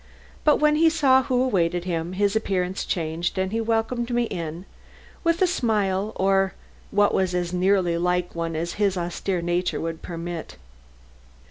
[0.43, 4.65] But when he saw who awaited him, his appearance changed and he welcomed me in
[5.23, 6.55] with a smile or
[6.89, 10.57] what was as nearly like one as his austere nature would permit.